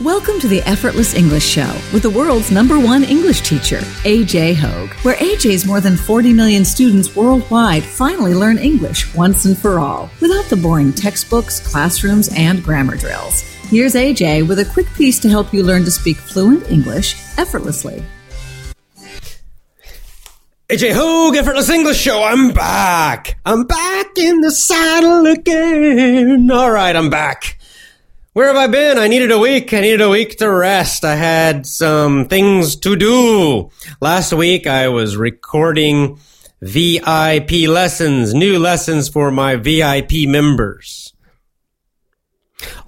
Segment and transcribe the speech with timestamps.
[0.00, 4.90] Welcome to the Effortless English Show with the world's number one English teacher, AJ Hoge,
[5.04, 10.10] where AJ's more than 40 million students worldwide finally learn English once and for all
[10.20, 13.42] without the boring textbooks, classrooms, and grammar drills.
[13.68, 18.02] Here's AJ with a quick piece to help you learn to speak fluent English effortlessly.
[20.70, 22.20] AJ Hoge, Effortless English Show.
[22.20, 23.38] I'm back.
[23.46, 26.50] I'm back in the saddle again.
[26.50, 27.60] All right, I'm back.
[28.34, 28.98] Where have I been?
[28.98, 29.72] I needed a week.
[29.72, 31.04] I needed a week to rest.
[31.04, 33.70] I had some things to do.
[34.00, 36.18] Last week I was recording
[36.60, 41.14] VIP lessons, new lessons for my VIP members.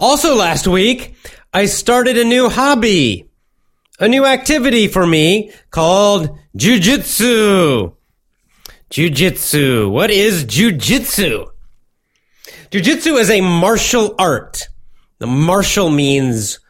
[0.00, 1.14] Also last week,
[1.54, 3.30] I started a new hobby,
[4.00, 7.94] a new activity for me called jujitsu.
[8.90, 9.92] Jujitsu.
[9.92, 11.46] What is jujitsu?
[12.72, 14.66] Jujitsu is a martial art.
[15.18, 16.60] The martial means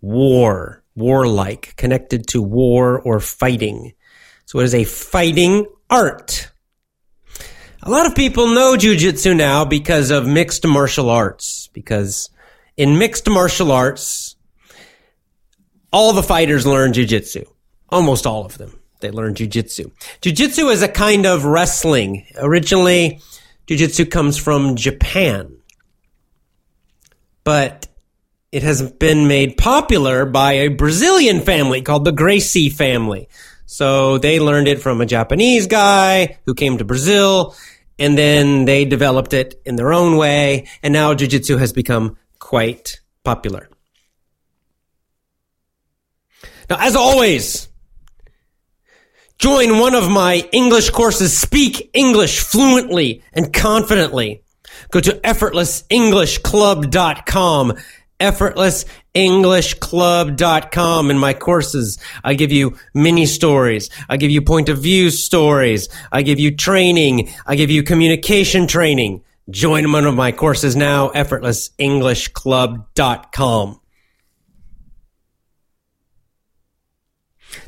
[0.00, 3.94] war, warlike, connected to war or fighting.
[4.46, 6.50] So it is a fighting art.
[7.82, 12.30] A lot of people know jujitsu now because of mixed martial arts, because
[12.76, 14.36] in mixed martial arts,
[15.92, 17.44] all the fighters learn jujitsu.
[17.88, 18.78] Almost all of them.
[19.00, 19.90] They learn jujitsu.
[20.20, 22.26] Jujitsu is a kind of wrestling.
[22.36, 23.20] Originally,
[23.66, 25.56] jujitsu comes from Japan.
[27.44, 27.87] But
[28.50, 33.28] it has been made popular by a Brazilian family called the Gracie family.
[33.66, 37.54] So they learned it from a Japanese guy who came to Brazil
[37.98, 40.66] and then they developed it in their own way.
[40.82, 43.68] And now jujitsu has become quite popular.
[46.70, 47.68] Now, as always,
[49.38, 51.36] join one of my English courses.
[51.36, 54.42] Speak English fluently and confidently.
[54.90, 57.76] Go to effortlessenglishclub.com
[58.20, 61.98] effortlessenglishclub.com in my courses.
[62.24, 63.90] I give you mini stories.
[64.08, 65.88] I give you point of view stories.
[66.10, 67.30] I give you training.
[67.46, 69.22] I give you communication training.
[69.50, 73.80] Join one of my courses now, effortlessenglishclub.com.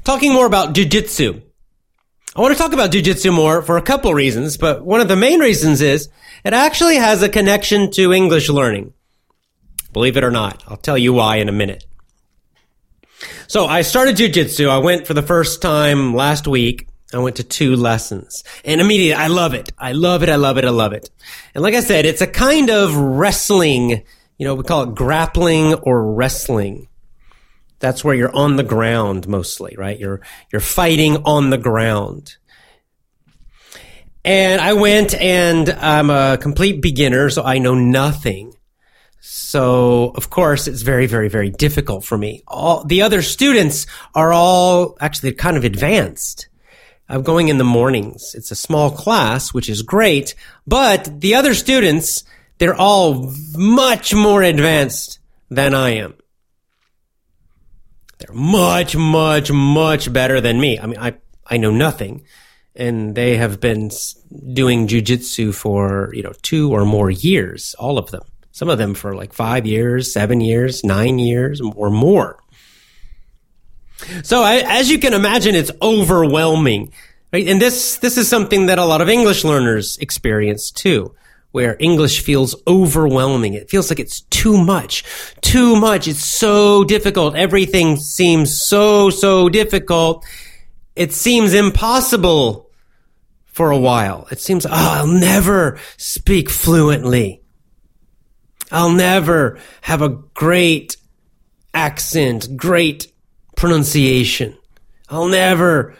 [0.04, 1.42] Talking more about jujitsu.
[2.36, 5.16] I want to talk about jujitsu more for a couple reasons, but one of the
[5.16, 6.08] main reasons is
[6.44, 8.92] it actually has a connection to English learning.
[9.92, 10.62] Believe it or not.
[10.68, 11.84] I'll tell you why in a minute.
[13.48, 14.68] So I started jujitsu.
[14.68, 16.88] I went for the first time last week.
[17.12, 19.72] I went to two lessons and immediately I love it.
[19.76, 20.28] I love it.
[20.28, 20.64] I love it.
[20.64, 21.10] I love it.
[21.54, 24.04] And like I said, it's a kind of wrestling,
[24.38, 26.86] you know, we call it grappling or wrestling.
[27.80, 29.98] That's where you're on the ground mostly, right?
[29.98, 30.20] You're,
[30.52, 32.36] you're fighting on the ground.
[34.24, 38.54] And I went and I'm a complete beginner, so I know nothing.
[39.20, 42.42] So, of course, it's very, very, very difficult for me.
[42.48, 46.48] All the other students are all actually kind of advanced.
[47.08, 48.34] I'm going in the mornings.
[48.34, 50.34] It's a small class, which is great,
[50.66, 52.24] but the other students,
[52.58, 55.18] they're all much more advanced
[55.50, 56.14] than I am.
[58.18, 60.78] They're much, much, much better than me.
[60.78, 61.14] I mean, I,
[61.46, 62.24] I know nothing
[62.76, 63.90] and they have been
[64.52, 68.22] doing jujitsu for, you know, two or more years, all of them.
[68.52, 72.38] Some of them for like five years, seven years, nine years, or more.
[74.22, 76.92] So I, as you can imagine, it's overwhelming.
[77.32, 77.46] Right?
[77.46, 81.14] And this, this is something that a lot of English learners experience too,
[81.52, 83.54] where English feels overwhelming.
[83.54, 85.04] It feels like it's too much,
[85.40, 86.08] too much.
[86.08, 87.36] It's so difficult.
[87.36, 90.24] Everything seems so, so difficult.
[90.96, 92.68] It seems impossible
[93.46, 94.26] for a while.
[94.32, 97.39] It seems, oh, I'll never speak fluently.
[98.70, 100.96] I'll never have a great
[101.74, 103.12] accent, great
[103.56, 104.56] pronunciation.
[105.08, 105.94] I'll never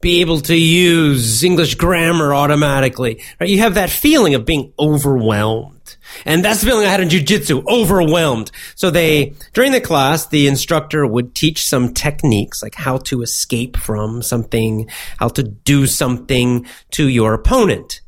[0.00, 3.22] be able to use English grammar automatically.
[3.40, 3.50] Right?
[3.50, 5.96] You have that feeling of being overwhelmed.
[6.24, 8.50] And that's the feeling I had in jujitsu, overwhelmed.
[8.74, 13.76] So they, during the class, the instructor would teach some techniques, like how to escape
[13.76, 14.88] from something,
[15.18, 18.00] how to do something to your opponent.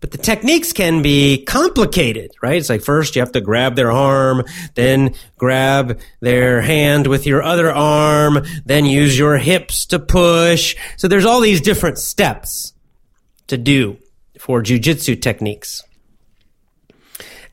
[0.00, 2.56] But the techniques can be complicated, right?
[2.56, 4.44] It's like first you have to grab their arm,
[4.74, 10.74] then grab their hand with your other arm, then use your hips to push.
[10.96, 12.72] So there's all these different steps
[13.48, 13.98] to do
[14.38, 15.82] for jujitsu techniques.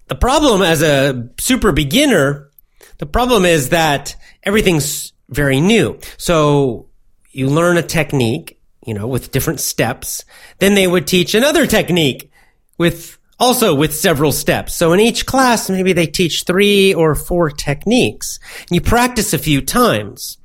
[0.08, 2.50] The problem as a super beginner,
[2.98, 6.00] the problem is that everything's very new.
[6.16, 6.88] So
[7.32, 10.24] you learn a technique, you know, with different steps.
[10.60, 12.32] Then they would teach another technique
[12.78, 14.74] with Also with several steps.
[14.74, 18.40] So in each class, maybe they teach three or four techniques.
[18.62, 20.38] And you practice a few times.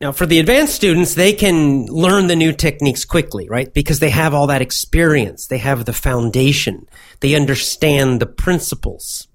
[0.00, 3.70] Now, for the advanced students, they can learn the new techniques quickly, right?
[3.74, 5.48] Because they have all that experience.
[5.48, 6.86] They have the foundation.
[7.20, 9.28] They understand the principles.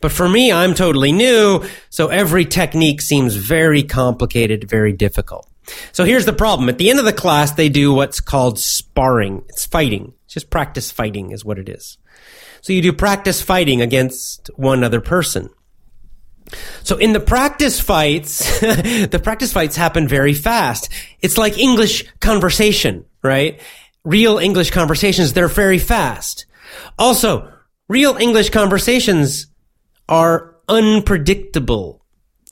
[0.00, 5.48] But for me, I'm totally new, so every technique seems very complicated, very difficult.
[5.92, 6.68] So here's the problem.
[6.68, 9.44] At the end of the class, they do what's called sparring.
[9.48, 10.14] It's fighting.
[10.24, 11.98] It's just practice fighting is what it is.
[12.60, 15.50] So you do practice fighting against one other person.
[16.82, 20.88] So in the practice fights, the practice fights happen very fast.
[21.20, 23.60] It's like English conversation, right?
[24.04, 26.46] Real English conversations, they're very fast.
[26.98, 27.52] Also,
[27.88, 29.48] real English conversations
[30.08, 32.05] are unpredictable.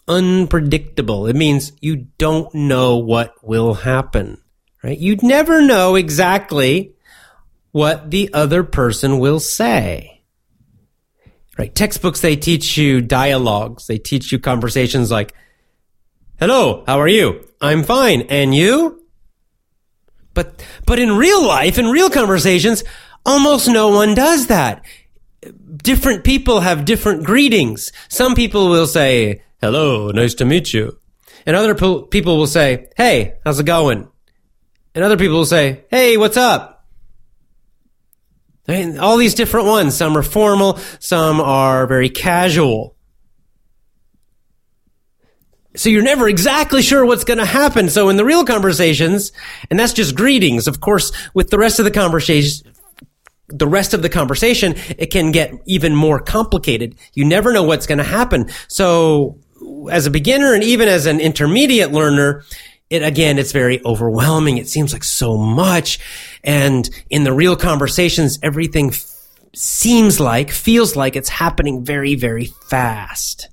[0.06, 1.26] Unpredictable.
[1.26, 4.42] It means you don't know what will happen,
[4.82, 4.98] right?
[4.98, 6.94] You'd never know exactly
[7.72, 10.22] what the other person will say.
[11.56, 11.74] Right.
[11.74, 13.86] Textbooks, they teach you dialogues.
[13.86, 15.34] They teach you conversations like,
[16.38, 17.48] hello, how are you?
[17.60, 18.22] I'm fine.
[18.22, 19.00] And you?
[20.34, 22.82] But, but in real life, in real conversations,
[23.24, 24.84] almost no one does that.
[25.76, 27.92] Different people have different greetings.
[28.08, 30.98] Some people will say, hello, nice to meet you.
[31.46, 34.06] And other people will say, hey, how's it going?
[34.94, 36.72] And other people will say, hey, what's up?
[38.66, 39.94] all these different ones.
[39.94, 42.96] Some are formal, some are very casual.
[45.76, 47.90] So you're never exactly sure what's going to happen.
[47.90, 49.32] So in the real conversations,
[49.70, 52.72] and that's just greetings, of course, with the rest of the conversation,
[53.48, 56.96] the rest of the conversation, it can get even more complicated.
[57.12, 58.48] You never know what's going to happen.
[58.68, 59.38] So
[59.90, 62.44] as a beginner and even as an intermediate learner,
[62.90, 64.58] it again, it's very overwhelming.
[64.58, 65.98] It seems like so much.
[66.42, 69.04] And in the real conversations, everything f-
[69.54, 73.48] seems like, feels like it's happening very, very fast.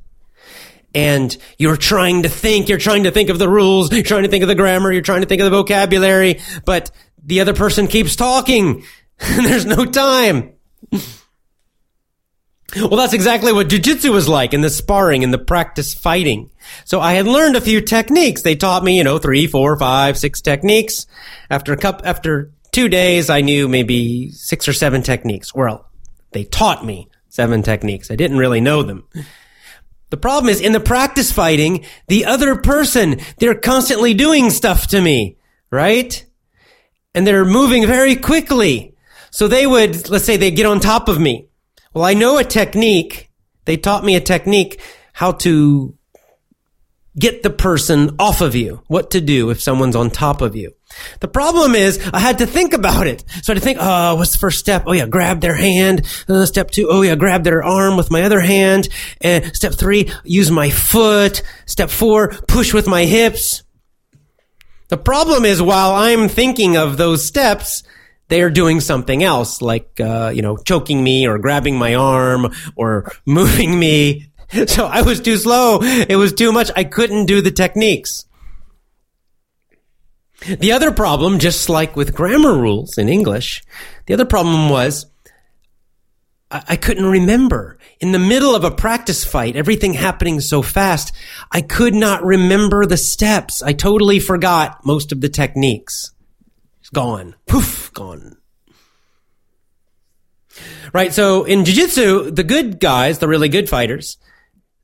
[0.93, 4.29] And you're trying to think, you're trying to think of the rules, you're trying to
[4.29, 6.91] think of the grammar, you're trying to think of the vocabulary, but
[7.23, 8.83] the other person keeps talking.
[9.17, 10.53] There's no time.
[12.75, 16.49] Well, that's exactly what jujitsu was like in the sparring and the practice fighting.
[16.85, 18.43] So I had learned a few techniques.
[18.43, 21.05] They taught me, you know, three, four, five, six techniques.
[21.49, 25.53] After a cup, after two days, I knew maybe six or seven techniques.
[25.53, 25.85] Well,
[26.31, 28.09] they taught me seven techniques.
[28.09, 29.03] I didn't really know them.
[30.09, 35.01] The problem is in the practice fighting, the other person, they're constantly doing stuff to
[35.01, 35.37] me,
[35.71, 36.25] right?
[37.13, 38.95] And they're moving very quickly.
[39.29, 41.47] So they would, let's say they get on top of me
[41.93, 43.29] well, I know a technique.
[43.65, 44.81] They taught me a technique
[45.13, 45.97] how to
[47.17, 50.73] get the person off of you, what to do if someone's on top of you.
[51.19, 53.23] The problem is I had to think about it.
[53.43, 54.83] So I had to think, oh, what's the first step?
[54.87, 56.05] Oh yeah, grab their hand.
[56.27, 58.87] Uh, step two, oh yeah, grab their arm with my other hand.
[59.19, 61.43] And step three, use my foot.
[61.65, 63.63] Step four, push with my hips.
[64.89, 67.83] The problem is while I'm thinking of those steps,
[68.31, 72.49] they are doing something else, like, uh, you know, choking me or grabbing my arm
[72.77, 74.31] or moving me.
[74.67, 75.79] So I was too slow.
[75.81, 76.71] It was too much.
[76.75, 78.25] I couldn't do the techniques.
[80.45, 83.61] The other problem, just like with grammar rules in English,
[84.05, 85.05] the other problem was
[86.49, 87.77] I, I couldn't remember.
[87.99, 91.13] In the middle of a practice fight, everything happening so fast,
[91.51, 93.61] I could not remember the steps.
[93.61, 96.11] I totally forgot most of the techniques
[96.93, 97.35] gone.
[97.47, 98.37] Poof, gone.
[100.93, 101.13] Right.
[101.13, 104.17] So in jiu-jitsu, the good guys, the really good fighters,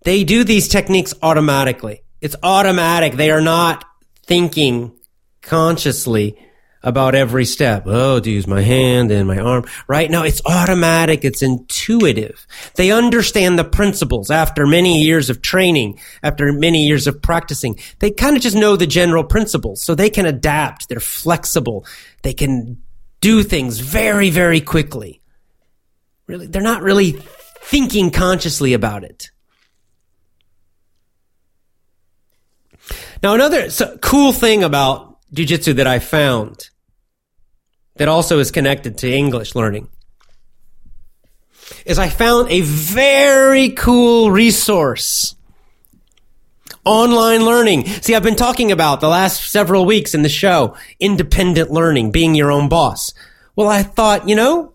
[0.04, 2.04] they do these techniques automatically.
[2.22, 3.14] It's automatic.
[3.14, 3.86] They are not
[4.24, 4.94] thinking
[5.42, 6.38] consciously
[6.88, 7.84] about every step.
[7.86, 10.10] Oh, to use my hand and my arm, right?
[10.10, 11.26] No, it's automatic.
[11.26, 12.48] It's intuitive.
[12.76, 17.78] They understand the principles after many years of training, after many years of practicing.
[18.00, 19.82] They kind of just know the general principles.
[19.82, 20.88] So they can adapt.
[20.88, 21.86] They're flexible.
[22.24, 22.82] They can
[23.20, 25.22] do things very, very quickly.
[26.26, 27.12] Really, they're not really
[27.64, 29.30] thinking consciously about it.
[33.22, 33.70] Now, another
[34.02, 36.70] cool thing about jujitsu that I found
[37.98, 39.90] that also is connected to English learning
[41.86, 45.36] is I found a very cool resource.
[46.86, 47.86] Online learning.
[47.86, 52.36] See, I've been talking about the last several weeks in the show, independent learning, being
[52.36, 53.14] your own boss.
[53.56, 54.74] Well, I thought, you know,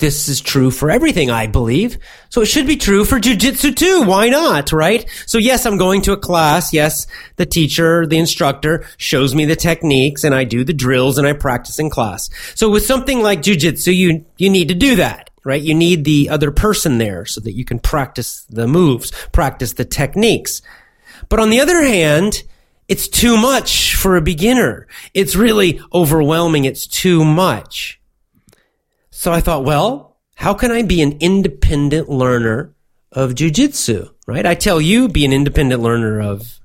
[0.00, 1.98] this is true for everything, I believe.
[2.30, 4.02] So it should be true for jujitsu too.
[4.02, 4.72] Why not?
[4.72, 5.08] Right?
[5.26, 6.72] So yes, I'm going to a class.
[6.72, 11.26] Yes, the teacher, the instructor shows me the techniques and I do the drills and
[11.26, 12.30] I practice in class.
[12.54, 15.62] So with something like jujitsu, you, you need to do that, right?
[15.62, 19.84] You need the other person there so that you can practice the moves, practice the
[19.84, 20.62] techniques.
[21.28, 22.42] But on the other hand,
[22.88, 24.88] it's too much for a beginner.
[25.14, 26.64] It's really overwhelming.
[26.64, 27.99] It's too much.
[29.20, 32.74] So I thought, well, how can I be an independent learner
[33.12, 34.08] of jujitsu?
[34.26, 34.46] Right?
[34.46, 36.58] I tell you, be an independent learner of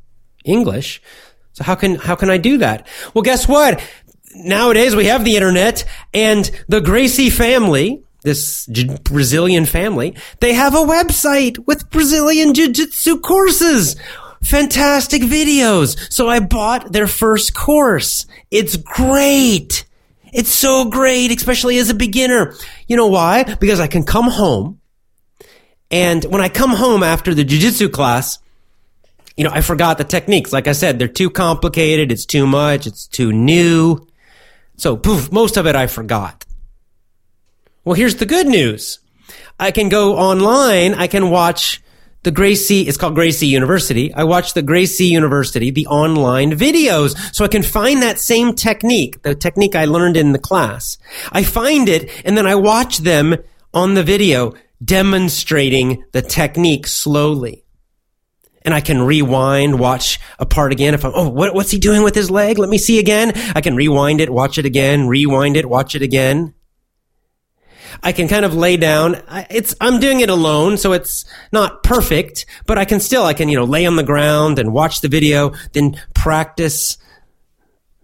[0.46, 1.02] English.
[1.52, 2.88] So how can, how can I do that?
[3.14, 3.84] Well, guess what?
[4.34, 5.84] Nowadays we have the internet
[6.14, 13.20] and the Gracie family, this J- Brazilian family, they have a website with Brazilian jiu-jitsu
[13.20, 13.98] courses.
[14.42, 16.10] Fantastic videos.
[16.10, 18.26] So I bought their first course.
[18.50, 19.84] It's great.
[20.36, 22.54] It's so great, especially as a beginner.
[22.88, 23.56] You know why?
[23.56, 24.82] Because I can come home
[25.92, 28.40] and when I come home after the jujitsu class,
[29.38, 30.52] you know, I forgot the techniques.
[30.52, 32.12] Like I said, they're too complicated.
[32.12, 32.88] It's too much.
[32.88, 34.06] It's too new.
[34.78, 36.46] So poof, most of it I forgot.
[37.84, 39.00] Well, here's the good news.
[39.60, 40.96] I can go online.
[40.96, 41.82] I can watch
[42.26, 44.12] the Gracie, it's called Gracie University.
[44.12, 49.22] I watch the Gracie University, the online videos, so I can find that same technique,
[49.22, 50.98] the technique I learned in the class.
[51.32, 53.38] I find it and then I watch them
[53.76, 57.64] on the video demonstrating the technique slowly.
[58.64, 60.96] And I can rewind, watch a part again.
[60.96, 62.58] If I'm, oh, what, what's he doing with his leg?
[62.58, 63.34] Let me see again.
[63.54, 66.55] I can rewind it, watch it again, rewind it, watch it again.
[68.06, 69.20] I can kind of lay down.
[69.50, 73.50] It's, I'm doing it alone, so it's not perfect, but I can still, I can,
[73.50, 77.00] you know, lay on the ground and watch the video, then practice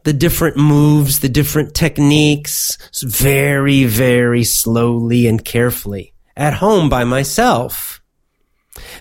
[0.04, 8.02] the different moves, the different techniques very, very slowly and carefully at home by myself.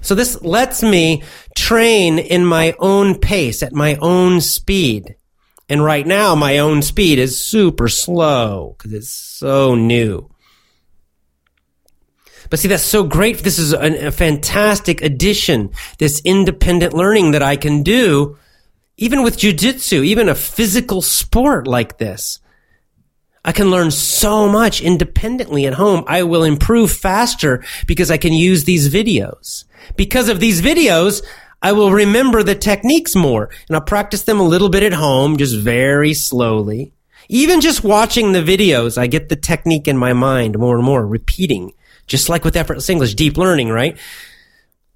[0.02, 1.22] So this lets me
[1.56, 5.16] train in my own pace, at my own speed.
[5.66, 10.30] And right now, my own speed is super slow because it's so new.
[12.50, 13.38] But see, that's so great.
[13.38, 15.70] This is a, a fantastic addition.
[15.98, 18.36] This independent learning that I can do,
[18.96, 22.40] even with jujitsu, even a physical sport like this.
[23.44, 26.04] I can learn so much independently at home.
[26.06, 29.64] I will improve faster because I can use these videos.
[29.96, 31.24] Because of these videos,
[31.62, 35.38] I will remember the techniques more and I'll practice them a little bit at home,
[35.38, 36.92] just very slowly.
[37.28, 41.06] Even just watching the videos, I get the technique in my mind more and more,
[41.06, 41.72] repeating
[42.10, 43.96] just like with effortless English, deep learning, right?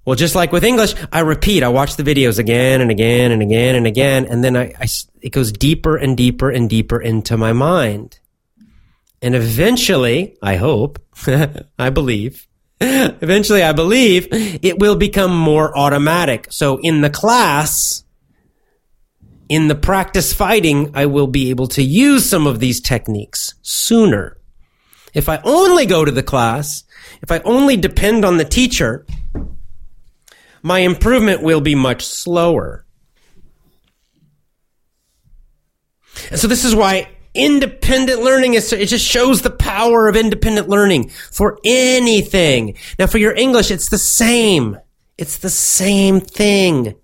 [0.03, 3.41] Well, just like with English, I repeat, I watch the videos again and again and
[3.41, 4.85] again and again, and then I, I,
[5.21, 8.19] it goes deeper and deeper and deeper into my mind.
[9.21, 10.99] And eventually, I hope,
[11.79, 12.45] I believe,
[12.81, 16.47] eventually I believe it will become more automatic.
[16.51, 18.03] So in the class,
[19.47, 24.37] in the practice fighting, I will be able to use some of these techniques sooner.
[25.15, 26.83] If I only go to the class,
[27.21, 29.05] if I only depend on the teacher,
[30.61, 32.85] my improvement will be much slower.
[36.29, 40.67] And so this is why independent learning is, it just shows the power of independent
[40.67, 42.75] learning for anything.
[42.99, 44.77] Now for your English, it's the same.
[45.17, 46.95] It's the same thing.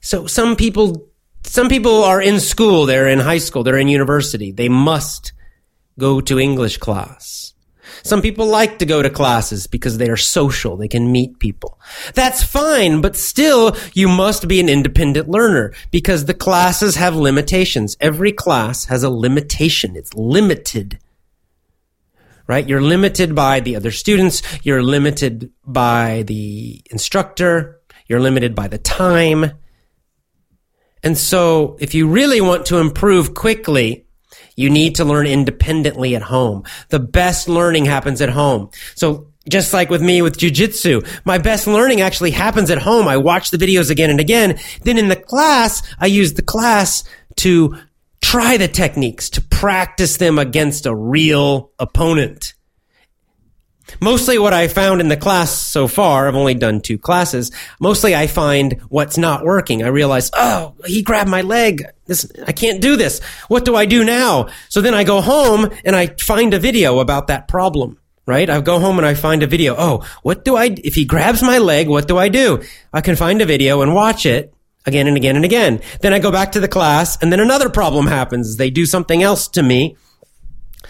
[0.00, 1.08] So some people,
[1.42, 4.52] some people are in school, they're in high school, they're in university.
[4.52, 5.32] They must
[5.98, 7.54] go to English class.
[8.02, 10.76] Some people like to go to classes because they are social.
[10.76, 11.80] They can meet people.
[12.14, 17.96] That's fine, but still you must be an independent learner because the classes have limitations.
[18.00, 19.96] Every class has a limitation.
[19.96, 20.98] It's limited.
[22.46, 22.68] Right?
[22.68, 24.42] You're limited by the other students.
[24.62, 27.80] You're limited by the instructor.
[28.06, 29.52] You're limited by the time.
[31.02, 34.05] And so if you really want to improve quickly,
[34.56, 36.64] you need to learn independently at home.
[36.88, 38.70] The best learning happens at home.
[38.94, 43.06] So just like with me with jujitsu, my best learning actually happens at home.
[43.06, 44.58] I watch the videos again and again.
[44.82, 47.04] Then in the class, I use the class
[47.36, 47.76] to
[48.20, 52.54] try the techniques, to practice them against a real opponent.
[54.00, 57.50] Mostly what I found in the class so far, I've only done two classes.
[57.80, 59.82] Mostly I find what's not working.
[59.82, 61.84] I realize, oh, he grabbed my leg.
[62.06, 63.20] This, I can't do this.
[63.48, 64.48] What do I do now?
[64.68, 68.50] So then I go home and I find a video about that problem, right?
[68.50, 69.74] I go home and I find a video.
[69.78, 72.62] Oh, what do I, if he grabs my leg, what do I do?
[72.92, 74.52] I can find a video and watch it
[74.84, 75.80] again and again and again.
[76.00, 78.56] Then I go back to the class and then another problem happens.
[78.56, 79.96] They do something else to me.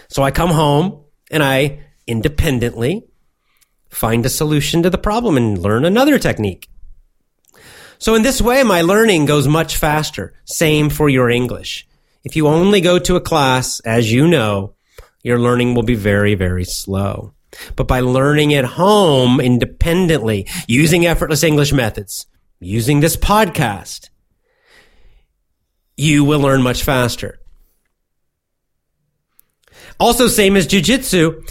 [0.09, 3.05] So I come home and I independently,
[3.89, 6.69] find a solution to the problem and learn another technique.
[7.99, 10.33] So in this way, my learning goes much faster.
[10.45, 11.87] Same for your English.
[12.23, 14.73] If you only go to a class, as you know,
[15.23, 17.33] your learning will be very, very slow.
[17.75, 22.27] But by learning at home independently, using effortless English methods,
[22.59, 24.09] using this podcast,
[25.95, 27.39] you will learn much faster.
[29.99, 31.43] Also, same as jujitsu,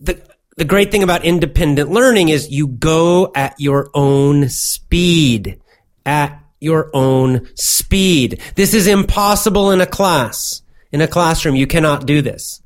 [0.00, 0.20] the,
[0.56, 5.60] the great thing about independent learning is you go at your own speed.
[6.04, 8.40] At your own speed.
[8.54, 10.62] This is impossible in a class.
[10.92, 12.60] In a classroom, you cannot do this.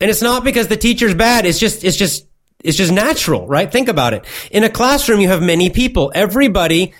[0.00, 1.46] And it's not because the teacher's bad.
[1.46, 2.26] It's just, it's just,
[2.62, 3.70] it's just natural, right?
[3.70, 4.24] Think about it.
[4.50, 6.12] In a classroom, you have many people.
[6.14, 6.94] Everybody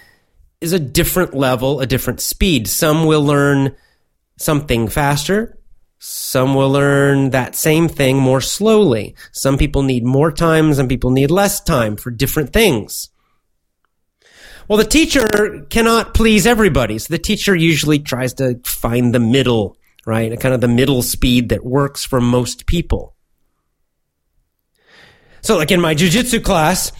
[0.60, 2.68] is a different level, a different speed.
[2.68, 3.76] Some will learn
[4.38, 5.55] something faster.
[6.08, 9.16] Some will learn that same thing more slowly.
[9.32, 10.72] Some people need more time.
[10.72, 13.08] Some people need less time for different things.
[14.68, 17.00] Well, the teacher cannot please everybody.
[17.00, 20.38] So the teacher usually tries to find the middle, right?
[20.38, 23.16] Kind of the middle speed that works for most people.
[25.40, 26.92] So like in my jujitsu class,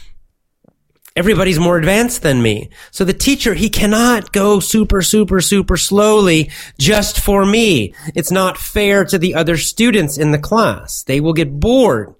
[1.17, 2.69] everybody's more advanced than me.
[2.91, 7.95] So the teacher, he cannot go super, super, super slowly just for me.
[8.15, 11.03] It's not fair to the other students in the class.
[11.03, 12.15] They will get bored.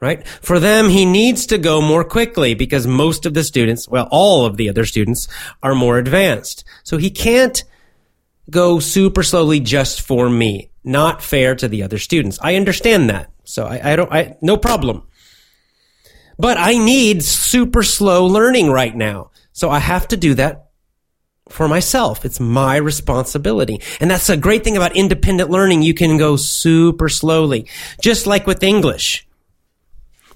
[0.00, 0.26] Right?
[0.26, 4.46] For them, he needs to go more quickly because most of the students, well, all
[4.46, 5.26] of the other students
[5.60, 6.64] are more advanced.
[6.84, 7.62] So he can't
[8.48, 10.70] go super slowly just for me.
[10.84, 12.38] Not fair to the other students.
[12.40, 13.30] I understand that.
[13.44, 15.07] So I, I don't, I, no problem.
[16.38, 19.30] But I need super slow learning right now.
[19.52, 20.68] So I have to do that
[21.48, 22.24] for myself.
[22.24, 23.80] It's my responsibility.
[24.00, 25.82] And that's a great thing about independent learning.
[25.82, 27.66] You can go super slowly.
[28.00, 29.26] Just like with English.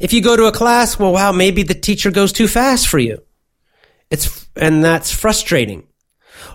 [0.00, 2.98] If you go to a class, well, wow, maybe the teacher goes too fast for
[2.98, 3.22] you.
[4.10, 5.86] It's, and that's frustrating.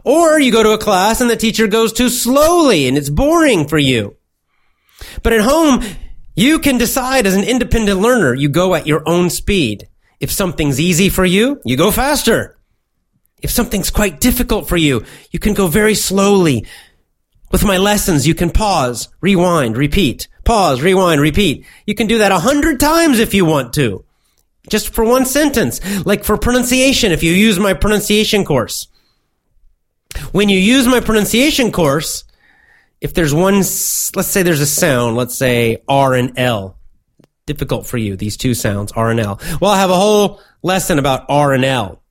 [0.04, 3.68] Or you go to a class and the teacher goes too slowly and it's boring
[3.68, 4.18] for you.
[5.24, 5.84] But at home,
[6.38, 9.90] you can decide as an independent learner, you go at your own speed.
[10.20, 12.60] If something's easy for you, you go faster.
[13.42, 16.68] If something's quite difficult for you, you can go very slowly.
[17.52, 21.66] With my lessons, you can pause, rewind, repeat, pause, rewind, repeat.
[21.88, 24.06] You can do that a hundred times if you want to.
[24.70, 25.82] Just for one sentence.
[26.06, 28.88] Like for pronunciation, if you use my pronunciation course.
[30.34, 32.26] When you use my pronunciation course,
[33.02, 36.78] if there's one, let's say there's a sound, let's say R and L,
[37.46, 39.40] difficult for you, these two sounds, R and L.
[39.62, 42.02] Well, I have a whole lesson about R and L.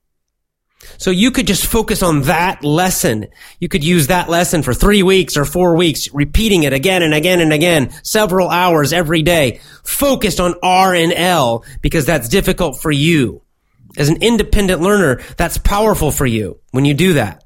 [0.97, 3.27] So you could just focus on that lesson.
[3.59, 7.13] You could use that lesson for three weeks or four weeks, repeating it again and
[7.13, 12.79] again and again, several hours every day, focused on R and L because that's difficult
[12.79, 13.41] for you.
[13.97, 17.43] As an independent learner, that's powerful for you when you do that.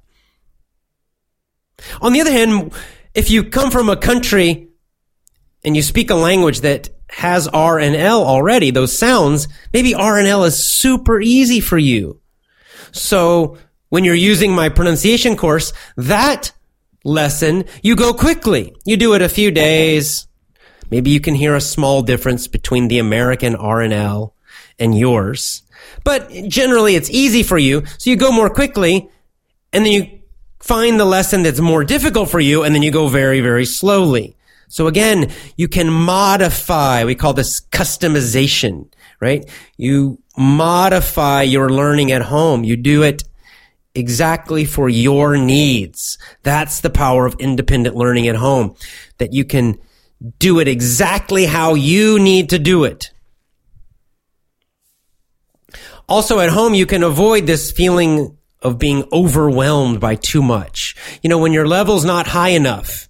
[2.01, 2.73] On the other hand,
[3.13, 4.69] if you come from a country
[5.63, 10.17] and you speak a language that has R and L already, those sounds, maybe R
[10.17, 12.19] and L is super easy for you.
[12.91, 13.57] So
[13.89, 16.51] when you're using my pronunciation course, that
[17.03, 18.75] lesson, you go quickly.
[18.85, 20.27] You do it a few days.
[20.89, 24.35] Maybe you can hear a small difference between the American R and L
[24.79, 25.63] and yours.
[26.03, 27.85] But generally it's easy for you.
[27.97, 29.09] So you go more quickly
[29.73, 30.20] and then you
[30.61, 34.35] find the lesson that's more difficult for you and then you go very, very slowly.
[34.67, 38.87] So again, you can modify, we call this customization,
[39.19, 39.43] right?
[39.75, 42.63] You modify your learning at home.
[42.63, 43.23] You do it
[43.93, 46.17] exactly for your needs.
[46.43, 48.75] That's the power of independent learning at home,
[49.17, 49.77] that you can
[50.39, 53.11] do it exactly how you need to do it.
[56.07, 60.95] Also at home, you can avoid this feeling of being overwhelmed by too much.
[61.21, 63.09] You know, when your level's not high enough,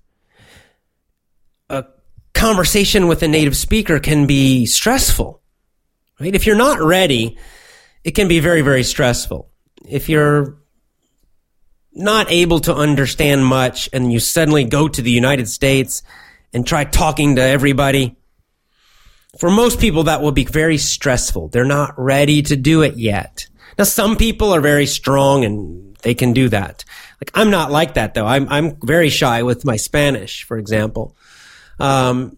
[1.69, 1.85] a
[2.33, 5.41] conversation with a native speaker can be stressful,
[6.19, 6.33] right?
[6.33, 7.37] If you're not ready,
[8.03, 9.49] it can be very, very stressful.
[9.87, 10.57] If you're
[11.93, 16.03] not able to understand much and you suddenly go to the United States
[16.53, 18.15] and try talking to everybody,
[19.37, 21.49] for most people that will be very stressful.
[21.49, 23.47] They're not ready to do it yet.
[23.81, 26.85] Now, some people are very strong and they can do that.
[27.19, 28.27] Like, I'm not like that though.
[28.27, 31.17] I'm, I'm very shy with my Spanish, for example.
[31.79, 32.37] Um,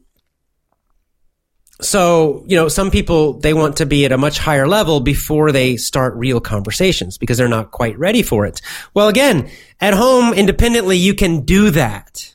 [1.82, 5.51] so, you know, some people, they want to be at a much higher level before
[5.51, 8.62] they start real conversations because they're not quite ready for it.
[8.93, 9.51] Well, again,
[9.82, 12.33] at home, independently, you can do that.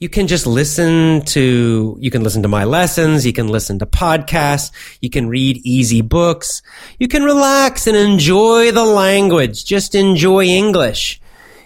[0.00, 3.26] You can just listen to, you can listen to my lessons.
[3.26, 4.70] You can listen to podcasts.
[5.00, 6.62] You can read easy books.
[7.00, 9.64] You can relax and enjoy the language.
[9.64, 11.20] Just enjoy English.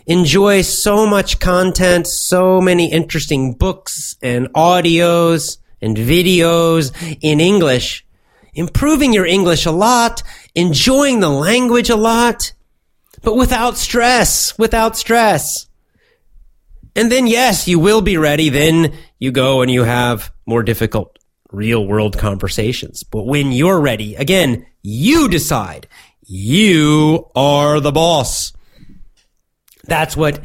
[0.06, 6.90] Enjoy so much content, so many interesting books and audios and videos
[7.20, 8.04] in English.
[8.54, 10.22] Improving your English a lot,
[10.54, 12.52] enjoying the language a lot,
[13.22, 15.68] but without stress, without stress.
[16.94, 18.48] And then, yes, you will be ready.
[18.50, 21.18] Then you go and you have more difficult
[21.50, 23.02] real world conversations.
[23.02, 25.88] But when you're ready, again, you decide.
[26.26, 28.52] You are the boss.
[29.84, 30.42] That's what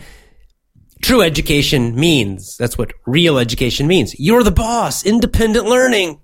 [1.01, 2.57] true education means.
[2.57, 4.17] That's what real education means.
[4.19, 5.05] You're the boss.
[5.05, 6.19] Independent learning.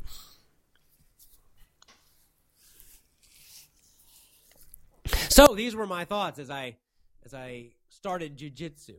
[5.29, 6.77] So these were my thoughts as I
[7.25, 8.95] as I started jujitsu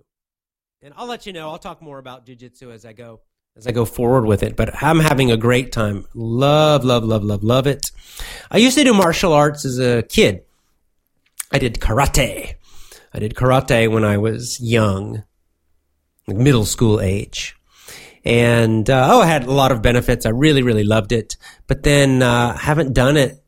[0.85, 1.49] and I'll let you know.
[1.51, 3.23] I'll talk more about jujitsu as I go
[3.57, 4.55] as I go forward with it.
[4.55, 6.07] But I'm having a great time.
[6.15, 7.91] Love, love, love, love, love it.
[8.51, 10.43] I used to do martial arts as a kid.
[11.51, 12.55] I did karate.
[13.15, 15.25] I did karate when I was young,
[16.27, 17.57] middle school age.
[18.25, 20.27] And uh, oh, I had a lot of benefits.
[20.27, 21.37] I really, really loved it.
[21.67, 23.43] But then uh, haven't done it.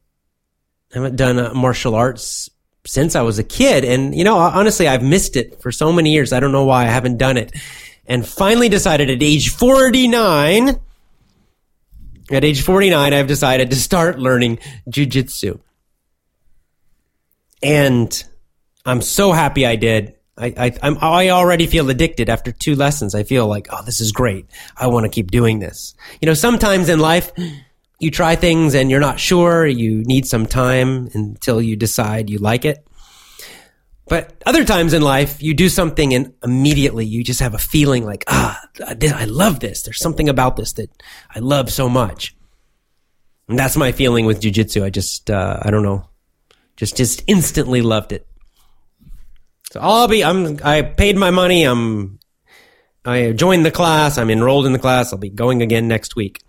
[0.93, 2.49] Haven't done uh, martial arts
[2.87, 3.85] since I was a kid.
[3.85, 6.33] And, you know, honestly, I've missed it for so many years.
[6.33, 7.53] I don't know why I haven't done it.
[8.07, 10.81] And finally decided at age 49,
[12.31, 15.61] at age 49, I've decided to start learning jujitsu.
[17.63, 18.25] And
[18.85, 20.15] I'm so happy I did.
[20.39, 23.15] I, I, I'm, I already feel addicted after two lessons.
[23.15, 24.47] I feel like, oh, this is great.
[24.77, 25.95] I want to keep doing this.
[26.21, 27.33] You know, sometimes in life,
[27.99, 29.67] you try things and you're not sure.
[29.67, 32.87] You need some time until you decide you like it.
[34.09, 38.05] But other times in life, you do something and immediately you just have a feeling
[38.05, 39.83] like, ah, I love this.
[39.83, 40.91] There's something about this that
[41.35, 42.37] I love so much.
[43.49, 44.85] And that's my feeling with jujitsu.
[44.85, 46.09] I just, uh, I don't know,
[46.77, 48.27] just, just instantly loved it.
[49.73, 51.65] So I'll be, I'm, I paid my money.
[51.65, 52.21] I'm,
[53.05, 54.19] I joined the class.
[54.19, 55.13] I'm enrolled in the class.
[55.13, 56.43] I'll be going again next week.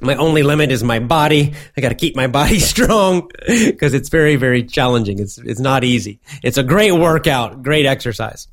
[0.00, 1.52] My only limit is my body.
[1.76, 5.18] I got to keep my body strong because it's very, very challenging.
[5.18, 6.20] It's, it's not easy.
[6.42, 8.48] It's a great workout, great exercise.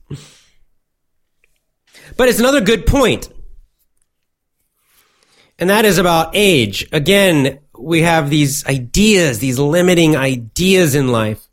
[2.16, 3.30] But it's another good point.
[5.60, 6.88] And that is about age.
[6.92, 11.48] Again, we have these ideas, these limiting ideas in life.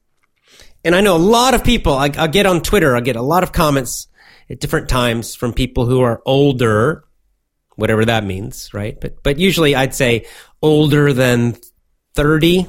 [0.85, 3.23] And I know a lot of people, I, will get on Twitter, I'll get a
[3.23, 4.09] lot of comments
[4.51, 7.04] at different times from people who are older
[7.77, 9.01] whatever that means, right?
[9.01, 10.27] But but usually I'd say
[10.63, 11.57] older than
[12.15, 12.67] 30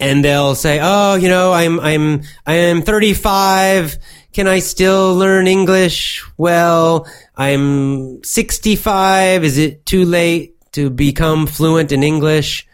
[0.00, 3.96] and they'll say, "Oh, you know, I'm I'm I am 35.
[4.32, 7.06] Can I still learn English?" Well,
[7.36, 9.44] I'm 65.
[9.44, 12.66] Is it too late to become fluent in English?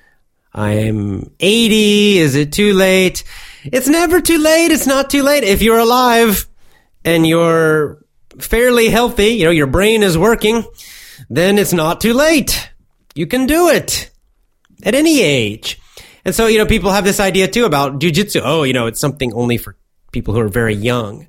[0.53, 2.19] I'm 80.
[2.19, 3.23] Is it too late?
[3.65, 4.73] It's never too late.
[4.73, 6.49] It's not too late if you're alive
[7.05, 8.00] and you're
[8.41, 10.65] fairly healthy, you know, your brain is working,
[11.29, 12.71] then it's not too late.
[13.15, 14.11] You can do it
[14.83, 15.81] at any age.
[16.25, 18.43] And so, you know, people have this idea too about jujitsu.
[18.45, 19.77] Oh, you know, it's something only for
[20.13, 21.27] people who are very young.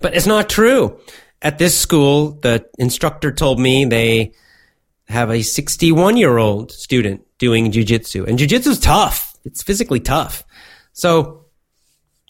[0.00, 1.00] But it's not true.
[1.42, 4.32] At this school, the instructor told me they
[5.08, 8.26] have a 61 year old student doing jujitsu.
[8.26, 9.36] And jujitsu is tough.
[9.44, 10.44] It's physically tough.
[10.92, 11.46] So,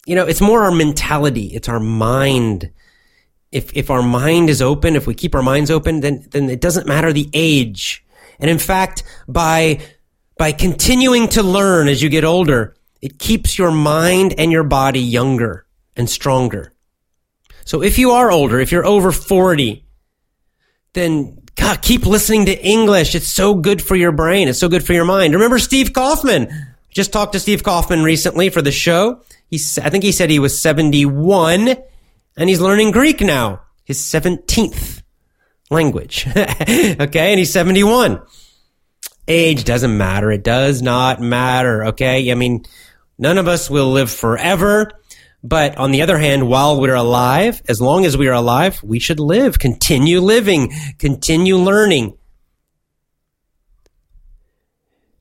[0.06, 1.46] you know, it's more our mentality.
[1.54, 2.70] It's our mind
[3.50, 6.60] if if our mind is open, if we keep our minds open, then then it
[6.60, 8.04] doesn't matter the age.
[8.38, 9.80] And in fact, by
[10.36, 15.00] by continuing to learn as you get older, it keeps your mind and your body
[15.00, 16.72] younger and stronger.
[17.64, 19.84] So if you are older, if you're over 40,
[20.94, 23.14] then God, keep listening to English.
[23.14, 24.48] It's so good for your brain.
[24.48, 25.34] It's so good for your mind.
[25.34, 26.48] Remember Steve Kaufmann?
[26.90, 29.20] Just talked to Steve Kaufmann recently for the show.
[29.48, 31.76] He's, I think he said he was 71
[32.38, 35.02] and he's learning Greek now, his 17th
[35.70, 36.26] language.
[36.36, 37.30] okay.
[37.30, 38.22] And he's 71.
[39.26, 40.30] Age doesn't matter.
[40.30, 41.86] It does not matter.
[41.86, 42.30] Okay.
[42.30, 42.64] I mean,
[43.18, 44.90] none of us will live forever.
[45.42, 48.98] But on the other hand, while we're alive, as long as we are alive, we
[48.98, 52.17] should live, continue living, continue learning,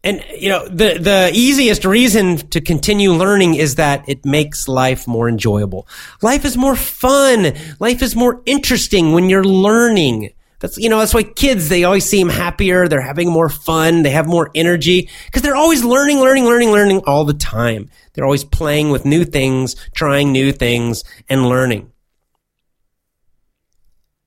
[0.04, 5.08] and you know the the easiest reason to continue learning is that it makes life
[5.08, 5.88] more enjoyable.
[6.22, 7.54] Life is more fun.
[7.80, 10.32] Life is more interesting when you're learning.
[10.60, 12.88] That's you know that's why kids they always seem happier.
[12.88, 14.04] They're having more fun.
[14.04, 17.90] They have more energy because they're always learning, learning, learning, learning all the time.
[18.14, 21.92] They're always playing with new things, trying new things, and learning.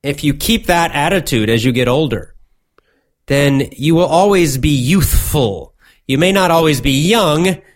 [0.03, 2.30] if you keep that attitude as you get older,
[3.27, 5.73] then you will always be youthful.
[6.07, 7.61] You may not always be young.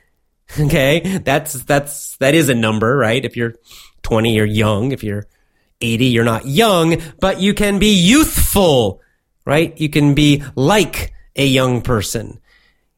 [0.60, 1.18] Okay.
[1.26, 3.26] That's, that's, that is a number, right?
[3.26, 3.56] If you're
[4.04, 4.92] 20, you're young.
[4.92, 5.26] If you're
[5.82, 9.02] 80, you're not young, but you can be youthful,
[9.44, 9.78] right?
[9.82, 12.40] You can be like a young person.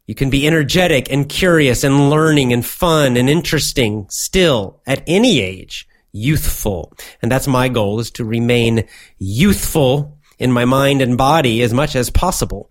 [0.07, 5.41] You can be energetic and curious and learning and fun and interesting still at any
[5.41, 6.93] age, youthful.
[7.21, 8.88] And that's my goal is to remain
[9.19, 12.69] youthful in my mind and body as much as possible.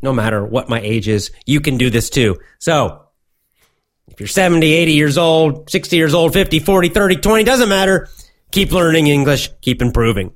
[0.00, 2.38] No matter what my age is, you can do this too.
[2.58, 3.04] So,
[4.08, 8.08] if you're 70, 80 years old, 60 years old, 50, 40, 30, 20, doesn't matter.
[8.50, 10.32] Keep learning English, keep improving.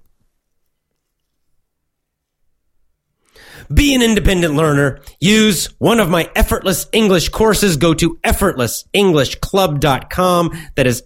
[3.73, 5.01] Be an independent learner.
[5.21, 7.77] Use one of my effortless English courses.
[7.77, 10.59] Go to effortlessenglishclub.com.
[10.77, 11.03] That is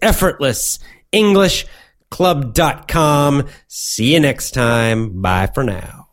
[2.10, 3.48] effortlessenglishclub.com.
[3.68, 5.20] See you next time.
[5.20, 6.09] Bye for now.